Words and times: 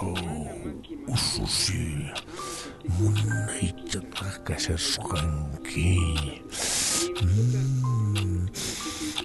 Oh, 0.00 0.14
ususil. 1.08 2.12
Munaitaqaqasas 2.98 4.86
qanki 5.06 5.94
hmm. 7.20 8.48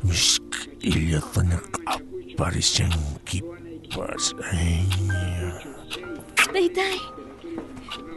misk'illatañaq 0.06 1.74
aparishankipas 1.94 4.26
eh. 4.52 4.84
taytay 6.54 6.98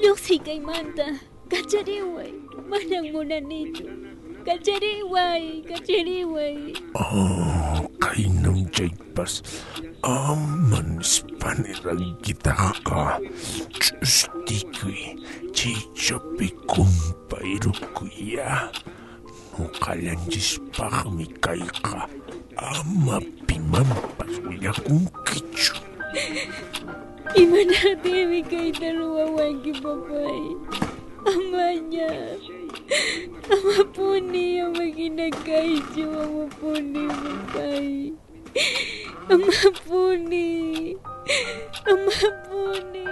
lluqsiy 0.03 0.41
kaymanta 0.47 1.07
kachariway 1.53 2.33
manan 2.71 3.05
munanichu 3.15 3.87
kachariway 4.47 5.45
kachariway 5.69 6.25
wai. 6.35 6.57
Oh. 7.01 7.86
Kainam 8.17 8.64
chaypas 8.73 9.45
aman 10.01 11.05
spanirangitaqa 11.05 13.20
ch'ustikuy 13.77 15.20
chaychapi 15.52 16.48
kumpayrukuya 16.70 18.73
nuqallanchispaqmi 19.52 21.27
kayqa 21.45 22.09
ama 22.56 23.20
pimanpas 23.45 24.33
willakunkichu 24.48 25.77
Imanatimi 27.37 28.41
kayta 28.48 28.97
ruwawanki, 28.97 29.77
papay. 29.84 30.56
Amanya. 31.27 32.39
Amapuni, 33.51 34.61
amakinakaychu, 34.62 36.07
amapuni, 36.07 37.05
papay. 37.11 38.15
Amapuni. 39.27 40.95
Amapuni. 41.83 43.05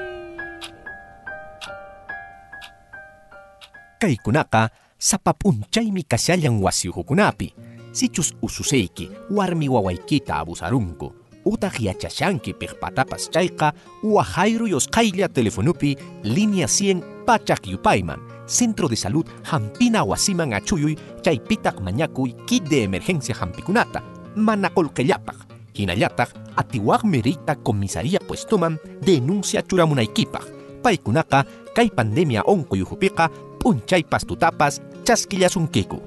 Kaykunaqa 3.99 4.71
sapapunchaymi 4.99 6.03
kashallan 6.07 6.63
wasiuhukunapi. 6.63 7.55
Sichus 7.93 8.35
ususeyki 8.43 9.11
warmi 9.31 9.69
wawaykita 9.69 10.39
abusarunku. 10.39 11.15
Utaq 11.45 11.81
yachashanki 11.81 12.55
piqpatapas 12.55 13.31
chayqa 13.31 13.73
wahayru 14.03 14.67
yosqaylla 14.67 15.29
telefonupi 15.29 15.97
línea 16.23 16.67
100 16.67 17.14
pachak 17.25 17.67
yupayman. 17.67 18.21
Centro 18.47 18.89
de 18.89 18.97
Salud 18.97 19.25
Hampina 19.51 20.05
Wasiman 20.05 20.53
Achuyuy 20.53 20.99
chaypitaq 21.23 21.81
mañakuy 21.81 22.37
kit 22.47 22.69
de 22.69 22.85
emergencia 22.85 23.35
hampikunata. 23.41 24.03
Mana 24.37 24.71
qolqellapaq. 24.71 25.37
Hinallataq 25.75 26.31
atiwaqmi 26.57 27.23
riyta 27.23 27.57
comisaría 27.57 28.21
puestoman 28.21 28.79
denuncia 29.01 29.63
churamunaykipaq. 29.63 30.45
Paykunaqa 30.83 31.47
kay 31.75 31.91
pandemia 31.91 32.43
onquyuhupiqa 32.47 33.31
p'unchaypas 33.59 34.27
tutapas 34.27 34.83
chaskillasunkiku. 35.05 35.99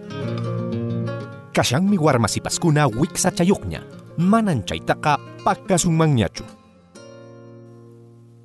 Kashanmi 1.54 1.98
warmasipaskuna 1.98 2.88
wiksachayuqña, 2.88 3.81
manan 4.18 4.62
chaytaqa 4.64 5.18
pakasunmanñachu. 5.44 6.46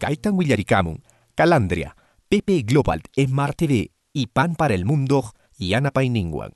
Kaytan 0.01 0.33
willarikamun, 0.33 1.05
Calandria, 1.37 1.93
PP 2.33 2.63
Global, 2.63 3.03
Smart 3.15 3.57
TV 3.59 3.91
y 4.15 4.29
Pan 4.29 4.55
para 4.55 4.73
el 4.73 4.87
Mundo, 4.87 5.35
Yanapayninguan. 5.59 6.53